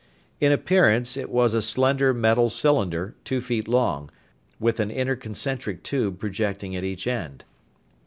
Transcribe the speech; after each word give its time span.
In 0.39 0.51
appearance, 0.51 1.15
it 1.15 1.29
was 1.29 1.53
a 1.53 1.61
slender 1.61 2.11
metal 2.11 2.49
cylinder, 2.49 3.13
two 3.23 3.39
feet 3.39 3.67
long, 3.67 4.09
with 4.59 4.79
an 4.79 4.89
inner 4.89 5.15
concentric 5.15 5.83
tube 5.83 6.17
projecting 6.17 6.75
at 6.75 6.83
each 6.83 7.05
end. 7.05 7.45